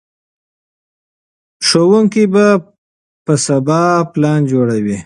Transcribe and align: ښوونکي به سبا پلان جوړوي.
ښوونکي 1.67 2.23
به 2.33 2.47
سبا 3.45 3.83
پلان 4.13 4.39
جوړوي. 4.51 4.97